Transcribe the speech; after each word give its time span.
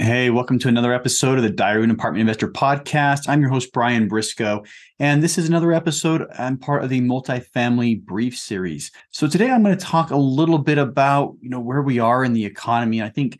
Hey, 0.00 0.28
welcome 0.28 0.58
to 0.58 0.66
another 0.66 0.92
episode 0.92 1.38
of 1.38 1.44
the 1.44 1.50
Diary 1.50 1.78
of 1.78 1.84
an 1.84 1.90
Apartment 1.92 2.22
Investor 2.22 2.48
podcast. 2.48 3.28
I'm 3.28 3.40
your 3.40 3.48
host, 3.48 3.72
Brian 3.72 4.08
Briscoe, 4.08 4.64
and 4.98 5.22
this 5.22 5.38
is 5.38 5.48
another 5.48 5.72
episode. 5.72 6.26
I'm 6.36 6.58
part 6.58 6.82
of 6.82 6.90
the 6.90 7.00
multifamily 7.00 8.04
brief 8.04 8.36
series. 8.36 8.90
So 9.12 9.28
today 9.28 9.50
I'm 9.50 9.62
going 9.62 9.78
to 9.78 9.84
talk 9.84 10.10
a 10.10 10.16
little 10.16 10.58
bit 10.58 10.78
about, 10.78 11.36
you 11.40 11.48
know, 11.48 11.60
where 11.60 11.80
we 11.80 12.00
are 12.00 12.24
in 12.24 12.32
the 12.32 12.44
economy. 12.44 13.02
I 13.02 13.08
think 13.08 13.38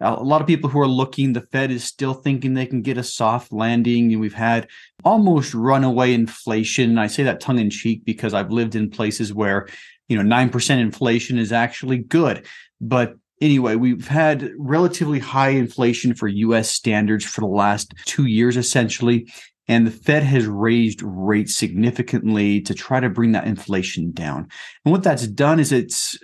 a 0.00 0.22
lot 0.22 0.40
of 0.40 0.46
people 0.46 0.70
who 0.70 0.78
are 0.78 0.86
looking, 0.86 1.32
the 1.32 1.40
Fed 1.40 1.72
is 1.72 1.82
still 1.82 2.14
thinking 2.14 2.54
they 2.54 2.66
can 2.66 2.82
get 2.82 2.98
a 2.98 3.02
soft 3.02 3.52
landing. 3.52 4.12
And 4.12 4.20
we've 4.20 4.32
had 4.32 4.68
almost 5.04 5.54
runaway 5.54 6.14
inflation. 6.14 6.90
And 6.90 7.00
I 7.00 7.08
say 7.08 7.24
that 7.24 7.40
tongue 7.40 7.58
in 7.58 7.68
cheek 7.68 8.04
because 8.04 8.32
I've 8.32 8.52
lived 8.52 8.76
in 8.76 8.90
places 8.90 9.34
where, 9.34 9.66
you 10.08 10.22
know, 10.22 10.36
9% 10.36 10.78
inflation 10.78 11.36
is 11.36 11.50
actually 11.50 11.98
good. 11.98 12.46
But 12.80 13.16
anyway, 13.40 13.76
we've 13.76 14.08
had 14.08 14.50
relatively 14.58 15.18
high 15.18 15.50
inflation 15.50 16.14
for 16.14 16.28
US 16.28 16.70
standards 16.70 17.24
for 17.24 17.40
the 17.40 17.46
last 17.46 17.94
two 18.04 18.26
years, 18.26 18.56
essentially. 18.56 19.30
And 19.68 19.86
the 19.86 19.90
Fed 19.90 20.22
has 20.22 20.46
raised 20.46 21.02
rates 21.02 21.56
significantly 21.56 22.60
to 22.62 22.74
try 22.74 23.00
to 23.00 23.10
bring 23.10 23.32
that 23.32 23.46
inflation 23.46 24.12
down. 24.12 24.48
And 24.84 24.92
what 24.92 25.02
that's 25.02 25.26
done 25.26 25.58
is 25.58 25.72
it's 25.72 26.16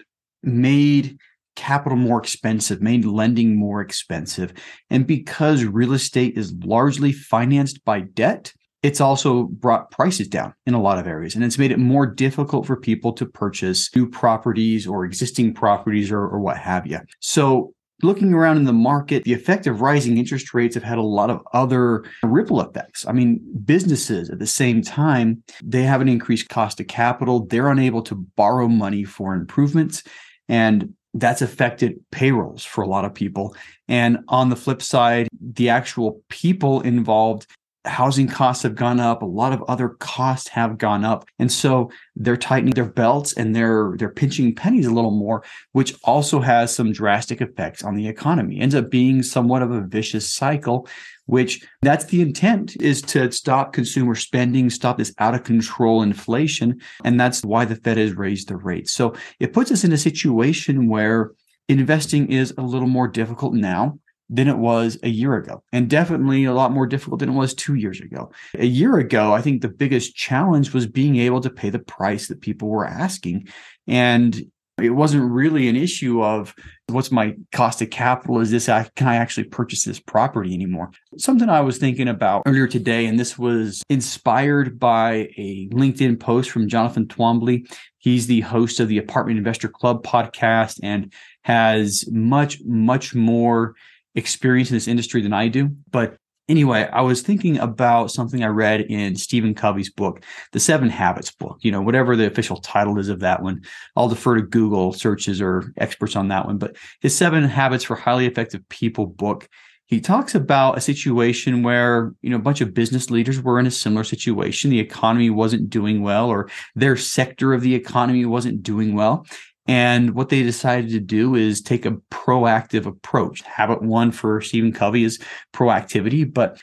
made 0.42 1.18
capital 1.56 1.98
more 1.98 2.18
expensive, 2.20 2.80
made 2.80 3.04
lending 3.04 3.56
more 3.56 3.80
expensive. 3.80 4.52
And 4.90 5.06
because 5.06 5.64
real 5.64 5.92
estate 5.92 6.38
is 6.38 6.54
largely 6.64 7.12
financed 7.12 7.84
by 7.84 8.00
debt, 8.00 8.52
it's 8.82 9.00
also 9.00 9.44
brought 9.44 9.90
prices 9.90 10.28
down 10.28 10.54
in 10.66 10.74
a 10.74 10.80
lot 10.80 10.98
of 10.98 11.06
areas 11.06 11.34
and 11.34 11.44
it's 11.44 11.58
made 11.58 11.70
it 11.70 11.78
more 11.78 12.06
difficult 12.06 12.66
for 12.66 12.76
people 12.76 13.12
to 13.12 13.24
purchase 13.24 13.94
new 13.94 14.08
properties 14.08 14.86
or 14.86 15.04
existing 15.04 15.54
properties 15.54 16.10
or, 16.10 16.20
or 16.20 16.40
what 16.40 16.56
have 16.56 16.86
you. 16.86 16.98
So 17.20 17.74
looking 18.02 18.34
around 18.34 18.56
in 18.56 18.64
the 18.64 18.72
market, 18.72 19.24
the 19.24 19.32
effect 19.32 19.66
of 19.66 19.80
rising 19.80 20.18
interest 20.18 20.52
rates 20.52 20.74
have 20.74 20.82
had 20.82 20.98
a 20.98 21.02
lot 21.02 21.30
of 21.30 21.40
other 21.52 22.04
ripple 22.24 22.60
effects. 22.60 23.06
I 23.06 23.12
mean, 23.12 23.40
businesses 23.64 24.28
at 24.28 24.40
the 24.40 24.46
same 24.46 24.82
time, 24.82 25.42
they 25.62 25.84
have 25.84 26.00
an 26.00 26.08
increased 26.08 26.48
cost 26.48 26.80
of 26.80 26.88
capital. 26.88 27.46
They're 27.46 27.68
unable 27.68 28.02
to 28.02 28.14
borrow 28.14 28.66
money 28.66 29.04
for 29.04 29.34
improvements. 29.34 30.02
And 30.48 30.94
that's 31.14 31.42
affected 31.42 32.00
payrolls 32.10 32.64
for 32.64 32.82
a 32.82 32.88
lot 32.88 33.04
of 33.04 33.14
people. 33.14 33.54
And 33.86 34.18
on 34.28 34.48
the 34.48 34.56
flip 34.56 34.82
side, 34.82 35.28
the 35.40 35.68
actual 35.68 36.22
people 36.28 36.80
involved 36.80 37.46
housing 37.84 38.28
costs 38.28 38.62
have 38.62 38.74
gone 38.74 39.00
up. 39.00 39.22
A 39.22 39.26
lot 39.26 39.52
of 39.52 39.62
other 39.64 39.88
costs 39.88 40.48
have 40.48 40.78
gone 40.78 41.04
up. 41.04 41.24
And 41.38 41.50
so 41.50 41.90
they're 42.14 42.36
tightening 42.36 42.74
their 42.74 42.88
belts 42.88 43.32
and 43.32 43.54
they're 43.54 43.94
they're 43.98 44.10
pinching 44.10 44.54
pennies 44.54 44.86
a 44.86 44.92
little 44.92 45.10
more 45.10 45.42
which 45.72 45.94
also 46.04 46.40
has 46.40 46.74
some 46.74 46.92
drastic 46.92 47.40
effects 47.40 47.82
on 47.82 47.94
the 47.94 48.06
economy. 48.06 48.60
Ends 48.60 48.74
up 48.74 48.90
being 48.90 49.22
somewhat 49.22 49.62
of 49.62 49.70
a 49.70 49.80
vicious 49.80 50.32
cycle 50.32 50.88
which 51.26 51.64
that's 51.82 52.06
the 52.06 52.20
intent 52.20 52.76
is 52.80 53.00
to 53.00 53.30
stop 53.30 53.72
consumer 53.72 54.14
spending 54.14 54.70
stop 54.70 54.98
this 54.98 55.14
out 55.18 55.34
of 55.34 55.44
control 55.44 56.02
inflation. 56.02 56.80
And 57.04 57.18
that's 57.18 57.44
why 57.44 57.64
the 57.64 57.76
fed 57.76 57.96
has 57.96 58.14
raised 58.14 58.48
the 58.48 58.56
rates 58.56 58.92
so 58.92 59.14
it 59.40 59.52
puts 59.52 59.72
us 59.72 59.84
in 59.84 59.92
a 59.92 59.98
situation 59.98 60.88
where 60.88 61.32
investing 61.68 62.30
is 62.30 62.52
a 62.58 62.62
little 62.62 62.88
more 62.88 63.08
difficult 63.08 63.54
now 63.54 63.98
than 64.32 64.48
it 64.48 64.56
was 64.56 64.98
a 65.02 65.10
year 65.10 65.36
ago, 65.36 65.62
and 65.72 65.90
definitely 65.90 66.44
a 66.44 66.54
lot 66.54 66.72
more 66.72 66.86
difficult 66.86 67.20
than 67.20 67.28
it 67.28 67.34
was 67.34 67.52
two 67.52 67.74
years 67.74 68.00
ago. 68.00 68.32
A 68.58 68.64
year 68.64 68.96
ago, 68.96 69.34
I 69.34 69.42
think 69.42 69.60
the 69.60 69.68
biggest 69.68 70.16
challenge 70.16 70.72
was 70.72 70.86
being 70.86 71.16
able 71.16 71.42
to 71.42 71.50
pay 71.50 71.68
the 71.68 71.78
price 71.78 72.28
that 72.28 72.40
people 72.40 72.68
were 72.68 72.86
asking. 72.86 73.48
And 73.86 74.42
it 74.78 74.90
wasn't 74.90 75.30
really 75.30 75.68
an 75.68 75.76
issue 75.76 76.22
of 76.24 76.54
what's 76.88 77.12
my 77.12 77.36
cost 77.52 77.82
of 77.82 77.90
capital 77.90 78.40
is 78.40 78.50
this 78.50 78.66
can 78.66 79.06
i 79.06 79.16
actually 79.16 79.44
purchase 79.44 79.84
this 79.84 80.00
property 80.00 80.54
anymore 80.54 80.90
something 81.18 81.48
i 81.48 81.60
was 81.60 81.78
thinking 81.78 82.08
about 82.08 82.42
earlier 82.46 82.66
today 82.66 83.06
and 83.06 83.20
this 83.20 83.38
was 83.38 83.82
inspired 83.90 84.78
by 84.78 85.28
a 85.36 85.68
linkedin 85.72 86.18
post 86.18 86.50
from 86.50 86.68
jonathan 86.68 87.06
twombly 87.06 87.70
he's 87.98 88.26
the 88.26 88.40
host 88.40 88.80
of 88.80 88.88
the 88.88 88.98
apartment 88.98 89.38
investor 89.38 89.68
club 89.68 90.02
podcast 90.02 90.80
and 90.82 91.12
has 91.42 92.06
much 92.10 92.58
much 92.64 93.14
more 93.14 93.74
experience 94.14 94.70
in 94.70 94.76
this 94.76 94.88
industry 94.88 95.22
than 95.22 95.32
I 95.32 95.48
do. 95.48 95.70
But 95.90 96.16
anyway, 96.48 96.88
I 96.92 97.00
was 97.02 97.22
thinking 97.22 97.58
about 97.58 98.10
something 98.10 98.42
I 98.42 98.48
read 98.48 98.82
in 98.82 99.16
Stephen 99.16 99.54
Covey's 99.54 99.90
book, 99.90 100.22
the 100.52 100.60
Seven 100.60 100.88
Habits 100.90 101.30
book, 101.30 101.58
you 101.60 101.70
know, 101.70 101.80
whatever 101.80 102.16
the 102.16 102.26
official 102.26 102.56
title 102.58 102.98
is 102.98 103.08
of 103.08 103.20
that 103.20 103.42
one. 103.42 103.62
I'll 103.96 104.08
defer 104.08 104.36
to 104.36 104.42
Google 104.42 104.92
searches 104.92 105.40
or 105.40 105.72
experts 105.78 106.16
on 106.16 106.28
that 106.28 106.46
one. 106.46 106.58
But 106.58 106.76
his 107.00 107.16
Seven 107.16 107.44
Habits 107.44 107.84
for 107.84 107.96
Highly 107.96 108.26
Effective 108.26 108.68
People 108.68 109.06
book, 109.06 109.48
he 109.86 110.00
talks 110.00 110.34
about 110.34 110.78
a 110.78 110.80
situation 110.80 111.62
where, 111.62 112.14
you 112.22 112.30
know, 112.30 112.36
a 112.36 112.40
bunch 112.40 112.60
of 112.60 112.72
business 112.72 113.10
leaders 113.10 113.42
were 113.42 113.58
in 113.58 113.66
a 113.66 113.70
similar 113.70 114.04
situation. 114.04 114.70
The 114.70 114.80
economy 114.80 115.28
wasn't 115.28 115.68
doing 115.68 116.02
well, 116.02 116.28
or 116.30 116.48
their 116.74 116.96
sector 116.96 117.52
of 117.52 117.60
the 117.60 117.74
economy 117.74 118.24
wasn't 118.24 118.62
doing 118.62 118.94
well. 118.94 119.26
And 119.66 120.14
what 120.14 120.28
they 120.28 120.42
decided 120.42 120.90
to 120.90 121.00
do 121.00 121.36
is 121.36 121.60
take 121.60 121.86
a 121.86 121.98
proactive 122.10 122.84
approach. 122.84 123.42
Habit 123.42 123.82
one 123.82 124.10
for 124.10 124.40
Stephen 124.40 124.72
Covey 124.72 125.04
is 125.04 125.20
proactivity, 125.52 126.30
but 126.32 126.60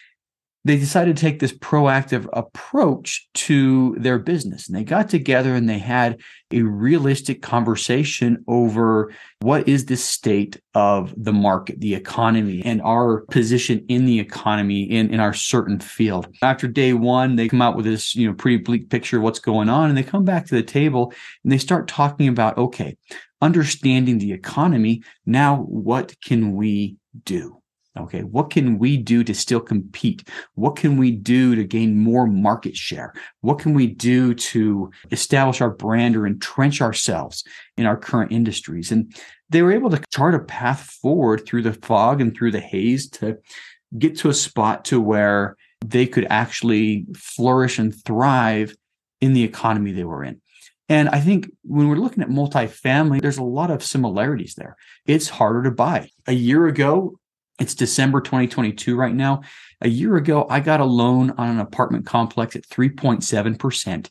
they 0.65 0.77
decided 0.77 1.15
to 1.15 1.21
take 1.21 1.39
this 1.39 1.53
proactive 1.53 2.27
approach 2.33 3.27
to 3.33 3.95
their 3.97 4.19
business. 4.19 4.67
And 4.67 4.77
they 4.77 4.83
got 4.83 5.09
together 5.09 5.55
and 5.55 5.69
they 5.69 5.79
had 5.79 6.19
a 6.51 6.61
realistic 6.63 7.41
conversation 7.41 8.43
over 8.47 9.13
what 9.41 9.69
is 9.69 9.85
the 9.85 9.95
state 9.95 10.59
of 10.73 11.13
the 11.15 11.31
market, 11.31 11.79
the 11.79 11.95
economy, 11.95 12.61
and 12.65 12.81
our 12.81 13.21
position 13.31 13.85
in 13.87 14.05
the 14.05 14.19
economy 14.19 14.83
in, 14.83 15.13
in 15.13 15.19
our 15.19 15.33
certain 15.33 15.79
field. 15.79 16.27
After 16.41 16.67
day 16.67 16.93
one, 16.93 17.35
they 17.37 17.47
come 17.47 17.61
out 17.61 17.77
with 17.77 17.85
this, 17.85 18.15
you 18.15 18.27
know, 18.27 18.33
pretty 18.33 18.57
bleak 18.57 18.89
picture 18.89 19.17
of 19.17 19.23
what's 19.23 19.39
going 19.39 19.69
on. 19.69 19.89
And 19.89 19.97
they 19.97 20.03
come 20.03 20.25
back 20.25 20.45
to 20.47 20.55
the 20.55 20.63
table 20.63 21.13
and 21.43 21.53
they 21.53 21.57
start 21.57 21.87
talking 21.87 22.27
about, 22.27 22.57
okay, 22.57 22.97
understanding 23.41 24.17
the 24.17 24.33
economy. 24.33 25.03
Now, 25.25 25.57
what 25.57 26.19
can 26.21 26.55
we 26.55 26.97
do? 27.23 27.58
Okay, 27.99 28.21
what 28.21 28.49
can 28.49 28.79
we 28.79 28.97
do 28.97 29.23
to 29.23 29.33
still 29.33 29.59
compete? 29.59 30.27
What 30.55 30.75
can 30.75 30.97
we 30.97 31.11
do 31.11 31.55
to 31.55 31.63
gain 31.63 31.97
more 31.97 32.25
market 32.27 32.75
share? 32.75 33.13
What 33.41 33.59
can 33.59 33.73
we 33.73 33.87
do 33.87 34.33
to 34.33 34.91
establish 35.11 35.61
our 35.61 35.69
brand 35.69 36.15
or 36.15 36.25
entrench 36.25 36.81
ourselves 36.81 37.43
in 37.77 37.85
our 37.85 37.97
current 37.97 38.31
industries? 38.31 38.91
And 38.91 39.13
they 39.49 39.61
were 39.61 39.73
able 39.73 39.89
to 39.89 40.01
chart 40.11 40.35
a 40.35 40.39
path 40.39 40.81
forward 40.81 41.45
through 41.45 41.63
the 41.63 41.73
fog 41.73 42.21
and 42.21 42.35
through 42.35 42.51
the 42.51 42.59
haze 42.59 43.09
to 43.09 43.37
get 43.97 44.17
to 44.19 44.29
a 44.29 44.33
spot 44.33 44.85
to 44.85 45.01
where 45.01 45.57
they 45.83 46.05
could 46.05 46.27
actually 46.29 47.05
flourish 47.15 47.79
and 47.79 47.93
thrive 48.05 48.75
in 49.21 49.33
the 49.33 49.43
economy 49.43 49.91
they 49.91 50.03
were 50.03 50.23
in. 50.23 50.41
And 50.87 51.07
I 51.09 51.19
think 51.19 51.51
when 51.63 51.87
we're 51.87 51.97
looking 51.97 52.23
at 52.23 52.29
multifamily, 52.29 53.21
there's 53.21 53.37
a 53.37 53.43
lot 53.43 53.69
of 53.69 53.83
similarities 53.83 54.55
there. 54.55 54.75
It's 55.05 55.29
harder 55.29 55.63
to 55.63 55.71
buy. 55.71 56.09
A 56.25 56.33
year 56.33 56.65
ago, 56.65 57.19
it's 57.59 57.75
December 57.75 58.21
2022 58.21 58.95
right 58.95 59.13
now. 59.13 59.41
A 59.81 59.89
year 59.89 60.15
ago, 60.17 60.45
I 60.49 60.59
got 60.59 60.79
a 60.79 60.85
loan 60.85 61.31
on 61.31 61.49
an 61.49 61.59
apartment 61.59 62.05
complex 62.05 62.55
at 62.55 62.67
3.7%, 62.67 64.09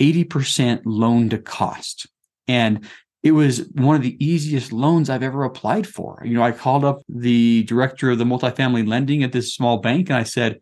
80% 0.00 0.80
loan 0.84 1.28
to 1.30 1.38
cost. 1.38 2.06
And 2.48 2.86
it 3.22 3.32
was 3.32 3.68
one 3.74 3.96
of 3.96 4.02
the 4.02 4.22
easiest 4.24 4.72
loans 4.72 5.10
I've 5.10 5.22
ever 5.22 5.44
applied 5.44 5.86
for. 5.86 6.22
You 6.24 6.34
know, 6.34 6.42
I 6.42 6.52
called 6.52 6.84
up 6.84 7.02
the 7.08 7.64
director 7.64 8.10
of 8.10 8.18
the 8.18 8.24
multifamily 8.24 8.88
lending 8.88 9.22
at 9.22 9.32
this 9.32 9.54
small 9.54 9.78
bank 9.78 10.08
and 10.08 10.16
I 10.16 10.22
said, 10.22 10.60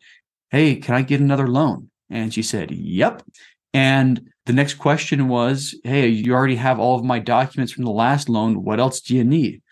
Hey, 0.50 0.76
can 0.76 0.94
I 0.94 1.02
get 1.02 1.20
another 1.20 1.46
loan? 1.46 1.90
And 2.10 2.34
she 2.34 2.42
said, 2.42 2.70
Yep. 2.70 3.22
And 3.72 4.28
the 4.46 4.52
next 4.52 4.74
question 4.74 5.28
was, 5.28 5.78
Hey, 5.84 6.08
you 6.08 6.34
already 6.34 6.56
have 6.56 6.80
all 6.80 6.98
of 6.98 7.04
my 7.04 7.20
documents 7.20 7.72
from 7.72 7.84
the 7.84 7.90
last 7.90 8.28
loan. 8.28 8.64
What 8.64 8.80
else 8.80 9.00
do 9.00 9.14
you 9.14 9.24
need? 9.24 9.62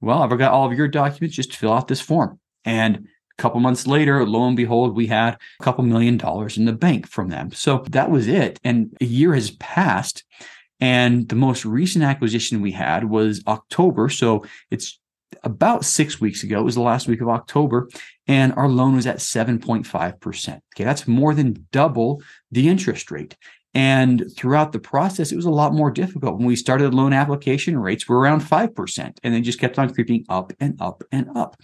Well, 0.00 0.22
I've 0.22 0.38
got 0.38 0.52
all 0.52 0.70
of 0.70 0.76
your 0.76 0.88
documents, 0.88 1.36
just 1.36 1.56
fill 1.56 1.72
out 1.72 1.88
this 1.88 2.00
form. 2.00 2.38
And 2.64 2.96
a 3.38 3.42
couple 3.42 3.60
months 3.60 3.86
later, 3.86 4.24
lo 4.26 4.46
and 4.46 4.56
behold, 4.56 4.96
we 4.96 5.06
had 5.06 5.38
a 5.60 5.64
couple 5.64 5.84
million 5.84 6.16
dollars 6.16 6.56
in 6.56 6.64
the 6.64 6.72
bank 6.72 7.08
from 7.08 7.28
them. 7.28 7.52
So 7.52 7.84
that 7.90 8.10
was 8.10 8.28
it. 8.28 8.58
And 8.64 8.96
a 9.00 9.04
year 9.04 9.34
has 9.34 9.50
passed. 9.52 10.24
And 10.80 11.28
the 11.28 11.36
most 11.36 11.64
recent 11.64 12.04
acquisition 12.04 12.60
we 12.60 12.72
had 12.72 13.04
was 13.04 13.42
October. 13.46 14.08
So 14.10 14.44
it's 14.70 14.98
about 15.42 15.84
six 15.84 16.20
weeks 16.20 16.42
ago. 16.42 16.60
It 16.60 16.64
was 16.64 16.74
the 16.74 16.82
last 16.82 17.08
week 17.08 17.20
of 17.20 17.28
October. 17.28 17.88
and 18.28 18.52
our 18.54 18.68
loan 18.68 18.96
was 18.96 19.06
at 19.06 19.18
7.5%. 19.18 20.60
Okay, 20.74 20.84
that's 20.84 21.06
more 21.06 21.32
than 21.32 21.66
double 21.70 22.22
the 22.50 22.68
interest 22.68 23.10
rate. 23.10 23.36
And 23.76 24.32
throughout 24.34 24.72
the 24.72 24.78
process, 24.78 25.30
it 25.30 25.36
was 25.36 25.44
a 25.44 25.50
lot 25.50 25.74
more 25.74 25.90
difficult. 25.90 26.38
When 26.38 26.46
we 26.46 26.56
started 26.56 26.94
loan 26.94 27.12
application, 27.12 27.78
rates 27.78 28.08
were 28.08 28.18
around 28.18 28.40
5%, 28.40 29.18
and 29.22 29.34
they 29.34 29.42
just 29.42 29.60
kept 29.60 29.78
on 29.78 29.92
creeping 29.92 30.24
up 30.30 30.50
and 30.60 30.80
up 30.80 31.04
and 31.12 31.28
up. 31.36 31.60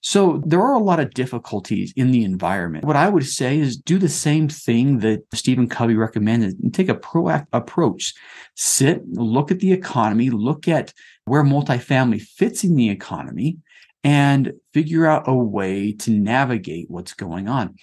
So 0.00 0.40
there 0.46 0.62
are 0.62 0.74
a 0.74 0.78
lot 0.78 1.00
of 1.00 1.12
difficulties 1.12 1.92
in 1.96 2.12
the 2.12 2.22
environment. 2.22 2.84
What 2.84 2.94
I 2.94 3.08
would 3.08 3.26
say 3.26 3.58
is 3.58 3.76
do 3.76 3.98
the 3.98 4.08
same 4.08 4.48
thing 4.48 5.00
that 5.00 5.24
Stephen 5.34 5.68
Covey 5.68 5.96
recommended 5.96 6.56
and 6.62 6.72
take 6.72 6.88
a 6.88 6.94
proactive 6.94 7.48
approach. 7.52 8.14
Sit, 8.54 9.02
look 9.08 9.50
at 9.50 9.58
the 9.58 9.72
economy, 9.72 10.30
look 10.30 10.68
at 10.68 10.94
where 11.24 11.42
multifamily 11.42 12.22
fits 12.22 12.62
in 12.62 12.76
the 12.76 12.90
economy, 12.90 13.58
and 14.04 14.52
figure 14.72 15.04
out 15.04 15.24
a 15.26 15.34
way 15.34 15.90
to 15.90 16.12
navigate 16.12 16.88
what's 16.88 17.12
going 17.12 17.48
on. 17.48 17.74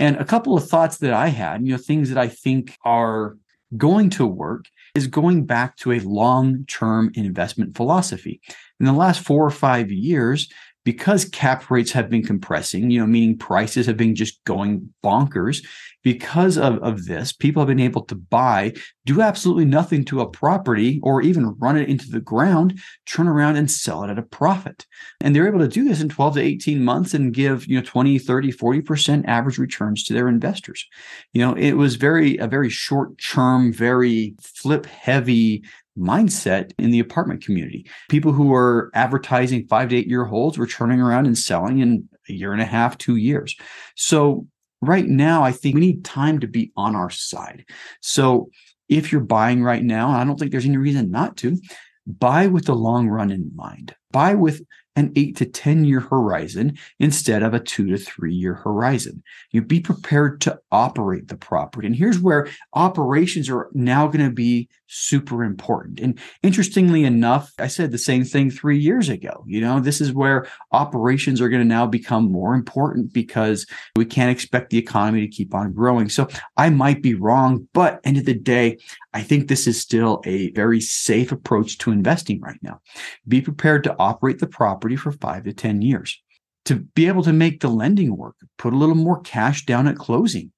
And 0.00 0.16
a 0.16 0.24
couple 0.24 0.56
of 0.56 0.68
thoughts 0.68 0.96
that 0.98 1.12
I 1.12 1.28
had, 1.28 1.64
you 1.64 1.72
know, 1.72 1.78
things 1.78 2.08
that 2.08 2.18
I 2.18 2.26
think 2.26 2.76
are 2.84 3.36
going 3.76 4.10
to 4.10 4.26
work 4.26 4.64
is 4.94 5.06
going 5.06 5.44
back 5.44 5.76
to 5.76 5.92
a 5.92 6.00
long 6.00 6.64
term 6.66 7.12
investment 7.14 7.76
philosophy. 7.76 8.40
In 8.80 8.86
the 8.86 8.94
last 8.94 9.20
four 9.20 9.46
or 9.46 9.50
five 9.50 9.92
years, 9.92 10.48
because 10.84 11.26
cap 11.26 11.70
rates 11.70 11.92
have 11.92 12.08
been 12.08 12.24
compressing, 12.24 12.90
you 12.90 12.98
know, 12.98 13.06
meaning 13.06 13.36
prices 13.36 13.86
have 13.86 13.98
been 13.98 14.14
just 14.14 14.42
going 14.44 14.92
bonkers, 15.04 15.64
because 16.02 16.56
of, 16.56 16.78
of 16.78 17.04
this, 17.06 17.32
people 17.32 17.60
have 17.60 17.68
been 17.68 17.80
able 17.80 18.04
to 18.04 18.14
buy, 18.14 18.72
do 19.04 19.20
absolutely 19.20 19.64
nothing 19.64 20.04
to 20.06 20.20
a 20.20 20.28
property 20.28 21.00
or 21.02 21.22
even 21.22 21.56
run 21.58 21.76
it 21.76 21.88
into 21.88 22.10
the 22.10 22.20
ground, 22.20 22.80
turn 23.06 23.28
around 23.28 23.56
and 23.56 23.70
sell 23.70 24.02
it 24.04 24.10
at 24.10 24.18
a 24.18 24.22
profit. 24.22 24.86
And 25.20 25.34
they're 25.34 25.48
able 25.48 25.58
to 25.60 25.68
do 25.68 25.84
this 25.84 26.00
in 26.00 26.08
12 26.08 26.34
to 26.34 26.40
18 26.40 26.84
months 26.84 27.14
and 27.14 27.34
give, 27.34 27.66
you 27.66 27.76
know, 27.76 27.84
20, 27.84 28.18
30, 28.18 28.52
40% 28.52 29.24
average 29.26 29.58
returns 29.58 30.04
to 30.04 30.14
their 30.14 30.28
investors. 30.28 30.86
You 31.32 31.40
know, 31.40 31.54
it 31.54 31.72
was 31.72 31.96
very, 31.96 32.36
a 32.38 32.46
very 32.46 32.70
short 32.70 33.18
term, 33.18 33.72
very 33.72 34.34
flip 34.40 34.86
heavy 34.86 35.64
mindset 35.98 36.72
in 36.78 36.90
the 36.90 37.00
apartment 37.00 37.44
community. 37.44 37.86
People 38.08 38.32
who 38.32 38.54
are 38.54 38.90
advertising 38.94 39.66
five 39.66 39.90
to 39.90 39.96
eight 39.96 40.06
year 40.06 40.24
holds 40.24 40.56
were 40.56 40.66
turning 40.66 41.00
around 41.00 41.26
and 41.26 41.36
selling 41.36 41.80
in 41.80 42.08
a 42.28 42.32
year 42.32 42.52
and 42.52 42.62
a 42.62 42.66
half, 42.66 42.96
two 42.96 43.16
years. 43.16 43.54
So 43.96 44.46
right 44.80 45.06
now, 45.06 45.42
I 45.42 45.52
think 45.52 45.74
we 45.74 45.80
need 45.80 46.04
time 46.04 46.40
to 46.40 46.48
be 46.48 46.72
on 46.76 46.96
our 46.96 47.10
side. 47.10 47.64
So 48.00 48.50
if 48.88 49.12
you're 49.12 49.20
buying 49.20 49.62
right 49.62 49.82
now, 49.82 50.10
I 50.10 50.24
don't 50.24 50.38
think 50.38 50.50
there's 50.50 50.66
any 50.66 50.76
reason 50.76 51.10
not 51.10 51.36
to 51.38 51.58
buy 52.06 52.46
with 52.46 52.66
the 52.66 52.74
long 52.74 53.08
run 53.08 53.30
in 53.30 53.50
mind. 53.54 53.94
Buy 54.10 54.34
with 54.34 54.62
an 54.96 55.12
eight 55.14 55.36
to 55.36 55.46
10 55.46 55.84
year 55.84 56.00
horizon 56.00 56.76
instead 56.98 57.42
of 57.42 57.54
a 57.54 57.60
two 57.60 57.86
to 57.88 57.96
three 57.96 58.34
year 58.34 58.54
horizon. 58.54 59.22
You 59.52 59.62
be 59.62 59.80
prepared 59.80 60.40
to 60.42 60.58
operate 60.72 61.28
the 61.28 61.36
property. 61.36 61.86
And 61.86 61.96
here's 61.96 62.18
where 62.18 62.48
operations 62.74 63.48
are 63.48 63.70
now 63.72 64.08
going 64.08 64.24
to 64.24 64.34
be 64.34 64.68
super 64.90 65.44
important. 65.44 66.00
And 66.00 66.18
interestingly 66.42 67.04
enough, 67.04 67.52
I 67.58 67.68
said 67.68 67.92
the 67.92 67.98
same 67.98 68.24
thing 68.24 68.50
three 68.50 68.78
years 68.78 69.08
ago. 69.08 69.44
You 69.46 69.60
know, 69.60 69.78
this 69.78 70.00
is 70.00 70.12
where 70.12 70.48
operations 70.72 71.40
are 71.40 71.48
going 71.48 71.62
to 71.62 71.68
now 71.68 71.86
become 71.86 72.30
more 72.30 72.54
important 72.54 73.12
because 73.12 73.66
we 73.94 74.04
can't 74.04 74.32
expect 74.32 74.70
the 74.70 74.78
economy 74.78 75.20
to 75.20 75.28
keep 75.32 75.54
on 75.54 75.72
growing. 75.72 76.08
So 76.08 76.28
I 76.56 76.70
might 76.70 77.02
be 77.02 77.14
wrong, 77.14 77.68
but 77.72 78.00
end 78.02 78.18
of 78.18 78.24
the 78.24 78.34
day, 78.34 78.78
I 79.14 79.22
think 79.22 79.46
this 79.46 79.68
is 79.68 79.80
still 79.80 80.20
a 80.26 80.50
very 80.52 80.80
safe 80.80 81.30
approach 81.30 81.78
to 81.78 81.92
investing 81.92 82.40
right 82.40 82.58
now. 82.60 82.80
Be 83.28 83.40
prepared 83.40 83.84
to 83.84 83.96
operate 83.98 84.40
the 84.40 84.48
property 84.48 84.96
for 84.96 85.12
five 85.12 85.44
to 85.44 85.52
10 85.52 85.82
years. 85.82 86.20
To 86.66 86.76
be 86.76 87.06
able 87.06 87.22
to 87.22 87.32
make 87.32 87.60
the 87.60 87.68
lending 87.68 88.16
work, 88.16 88.34
put 88.58 88.72
a 88.72 88.76
little 88.76 88.94
more 88.94 89.20
cash 89.20 89.64
down 89.64 89.86
at 89.86 89.96
closing. 89.96 90.52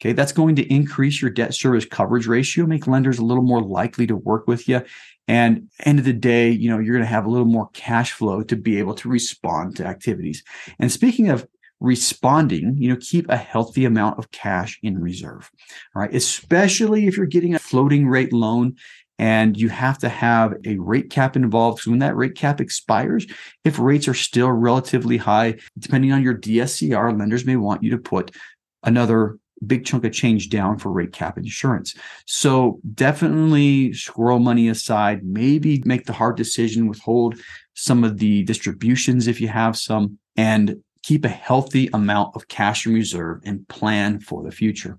Okay, 0.00 0.12
that's 0.12 0.32
going 0.32 0.54
to 0.56 0.72
increase 0.72 1.20
your 1.20 1.30
debt 1.30 1.54
service 1.54 1.84
coverage 1.84 2.28
ratio, 2.28 2.66
make 2.66 2.86
lenders 2.86 3.18
a 3.18 3.24
little 3.24 3.42
more 3.42 3.62
likely 3.62 4.06
to 4.06 4.16
work 4.16 4.46
with 4.46 4.68
you. 4.68 4.82
And 5.26 5.68
end 5.84 5.98
of 5.98 6.04
the 6.04 6.12
day, 6.12 6.50
you 6.50 6.70
know, 6.70 6.78
you're 6.78 6.94
going 6.94 7.04
to 7.04 7.06
have 7.06 7.26
a 7.26 7.30
little 7.30 7.46
more 7.46 7.68
cash 7.74 8.12
flow 8.12 8.42
to 8.44 8.56
be 8.56 8.78
able 8.78 8.94
to 8.94 9.08
respond 9.08 9.76
to 9.76 9.86
activities. 9.86 10.44
And 10.78 10.90
speaking 10.90 11.28
of 11.28 11.46
responding, 11.80 12.76
you 12.76 12.88
know, 12.88 12.96
keep 13.00 13.28
a 13.28 13.36
healthy 13.36 13.84
amount 13.84 14.18
of 14.18 14.30
cash 14.30 14.78
in 14.82 14.98
reserve. 14.98 15.50
All 15.94 16.02
right. 16.02 16.14
Especially 16.14 17.06
if 17.06 17.16
you're 17.16 17.26
getting 17.26 17.54
a 17.54 17.58
floating 17.58 18.08
rate 18.08 18.32
loan 18.32 18.76
and 19.18 19.56
you 19.56 19.68
have 19.68 19.98
to 19.98 20.08
have 20.08 20.54
a 20.64 20.78
rate 20.78 21.10
cap 21.10 21.36
involved. 21.36 21.82
So 21.82 21.90
when 21.90 22.00
that 22.00 22.16
rate 22.16 22.36
cap 22.36 22.60
expires, 22.60 23.26
if 23.64 23.78
rates 23.78 24.08
are 24.08 24.14
still 24.14 24.50
relatively 24.50 25.16
high, 25.16 25.56
depending 25.78 26.12
on 26.12 26.22
your 26.22 26.36
DSCR, 26.36 27.18
lenders 27.18 27.44
may 27.44 27.56
want 27.56 27.82
you 27.82 27.90
to 27.90 27.98
put 27.98 28.30
another 28.84 29.36
big 29.66 29.84
chunk 29.84 30.04
of 30.04 30.12
change 30.12 30.48
down 30.48 30.78
for 30.78 30.90
rate 30.90 31.12
cap 31.12 31.36
insurance. 31.38 31.94
So 32.26 32.80
definitely 32.94 33.92
squirrel 33.92 34.38
money 34.38 34.68
aside, 34.68 35.24
maybe 35.24 35.82
make 35.84 36.06
the 36.06 36.12
hard 36.12 36.36
decision, 36.36 36.88
withhold 36.88 37.36
some 37.74 38.04
of 38.04 38.18
the 38.18 38.42
distributions 38.44 39.26
if 39.26 39.40
you 39.40 39.48
have 39.48 39.76
some, 39.76 40.18
and 40.36 40.76
keep 41.02 41.24
a 41.24 41.28
healthy 41.28 41.88
amount 41.94 42.34
of 42.36 42.48
cash 42.48 42.86
in 42.86 42.92
reserve 42.92 43.40
and 43.44 43.66
plan 43.68 44.20
for 44.20 44.42
the 44.42 44.50
future. 44.50 44.98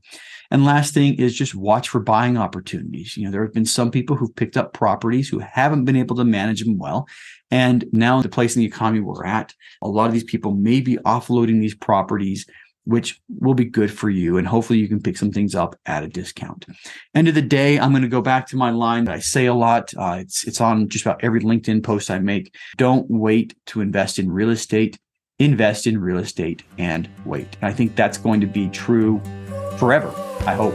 And 0.49 0.65
last 0.65 0.93
thing 0.93 1.15
is 1.15 1.35
just 1.35 1.53
watch 1.53 1.89
for 1.89 1.99
buying 1.99 2.37
opportunities. 2.37 3.15
You 3.15 3.25
know, 3.25 3.31
there 3.31 3.43
have 3.43 3.53
been 3.53 3.65
some 3.65 3.91
people 3.91 4.15
who've 4.15 4.35
picked 4.35 4.57
up 4.57 4.73
properties 4.73 5.29
who 5.29 5.39
haven't 5.39 5.85
been 5.85 5.95
able 5.95 6.15
to 6.15 6.23
manage 6.23 6.63
them 6.63 6.77
well. 6.77 7.07
And 7.51 7.85
now 7.91 8.21
the 8.21 8.29
place 8.29 8.55
in 8.55 8.61
the 8.61 8.67
economy 8.67 9.01
we're 9.01 9.25
at, 9.25 9.53
a 9.81 9.87
lot 9.87 10.07
of 10.07 10.13
these 10.13 10.23
people 10.23 10.53
may 10.53 10.81
be 10.81 10.97
offloading 10.97 11.59
these 11.59 11.75
properties 11.75 12.47
which 12.89 13.21
will 13.39 13.53
be 13.53 13.65
good 13.65 13.91
for 13.91 14.09
you. 14.09 14.37
And 14.37 14.47
hopefully 14.47 14.79
you 14.79 14.87
can 14.87 15.01
pick 15.01 15.17
some 15.17 15.31
things 15.31 15.55
up 15.55 15.75
at 15.85 16.03
a 16.03 16.07
discount. 16.07 16.65
End 17.13 17.27
of 17.27 17.35
the 17.35 17.41
day, 17.41 17.79
I'm 17.79 17.91
going 17.91 18.01
to 18.01 18.07
go 18.07 18.21
back 18.21 18.47
to 18.47 18.57
my 18.57 18.71
line 18.71 19.05
that 19.05 19.15
I 19.15 19.19
say 19.19 19.45
a 19.45 19.53
lot. 19.53 19.93
Uh, 19.95 20.17
it's, 20.19 20.47
it's 20.47 20.59
on 20.59 20.89
just 20.89 21.05
about 21.05 21.23
every 21.23 21.41
LinkedIn 21.41 21.83
post 21.83 22.09
I 22.09 22.19
make. 22.19 22.55
Don't 22.77 23.09
wait 23.09 23.55
to 23.67 23.81
invest 23.81 24.19
in 24.19 24.31
real 24.31 24.49
estate 24.49 24.97
invest 25.39 25.87
in 25.87 25.99
real 25.99 26.17
estate 26.17 26.63
and 26.77 27.09
wait. 27.25 27.47
And 27.61 27.71
I 27.71 27.73
think 27.73 27.95
that's 27.95 28.17
going 28.17 28.41
to 28.41 28.47
be 28.47 28.69
true 28.69 29.21
forever, 29.77 30.13
I 30.45 30.53
hope. 30.53 30.73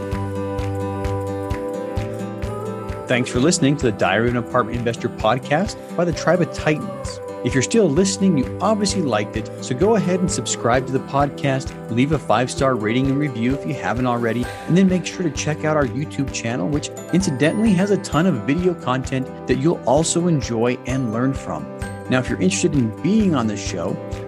Thanks 3.07 3.29
for 3.29 3.39
listening 3.39 3.77
to 3.77 3.85
the 3.85 3.91
Diary 3.91 4.29
of 4.29 4.35
an 4.35 4.43
Apartment 4.43 4.79
Investor 4.79 5.09
podcast 5.09 5.95
by 5.95 6.05
the 6.05 6.13
Tribe 6.13 6.41
of 6.41 6.51
Titans. 6.53 7.19
If 7.45 7.53
you're 7.53 7.61
still 7.61 7.87
listening, 7.87 8.39
you 8.39 8.57
obviously 8.59 9.03
liked 9.03 9.37
it. 9.37 9.51
So 9.63 9.75
go 9.75 9.97
ahead 9.97 10.19
and 10.19 10.31
subscribe 10.31 10.87
to 10.87 10.91
the 10.91 10.97
podcast, 10.97 11.71
leave 11.91 12.11
a 12.11 12.17
five 12.17 12.49
star 12.49 12.73
rating 12.73 13.05
and 13.05 13.19
review 13.19 13.53
if 13.53 13.67
you 13.67 13.75
haven't 13.75 14.07
already, 14.07 14.43
and 14.67 14.75
then 14.75 14.89
make 14.89 15.05
sure 15.05 15.21
to 15.21 15.29
check 15.29 15.63
out 15.63 15.77
our 15.77 15.85
YouTube 15.85 16.33
channel, 16.33 16.67
which 16.67 16.89
incidentally 17.13 17.71
has 17.73 17.91
a 17.91 17.97
ton 17.97 18.25
of 18.25 18.47
video 18.47 18.73
content 18.73 19.27
that 19.45 19.59
you'll 19.59 19.79
also 19.85 20.27
enjoy 20.27 20.73
and 20.87 21.13
learn 21.13 21.35
from. 21.35 21.65
Now, 22.09 22.17
if 22.17 22.29
you're 22.29 22.41
interested 22.41 22.73
in 22.73 22.89
being 23.03 23.35
on 23.35 23.45
the 23.45 23.57
show, 23.57 23.95